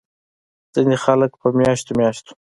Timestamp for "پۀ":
1.39-1.47